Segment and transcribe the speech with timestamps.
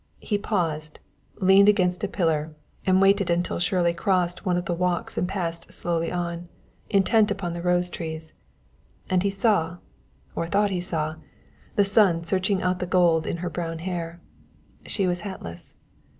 [0.19, 0.97] He paused,
[1.35, 2.55] leaned against a pillar,
[2.87, 6.47] and waited until Shirley crossed one of the walks and passed slowly on,
[6.89, 8.33] intent upon the rose trees;
[9.11, 9.77] and he saw
[10.33, 11.17] or thought he saw
[11.75, 14.19] the sun searching out the gold in her brown hair.
[14.87, 15.75] She was hatless.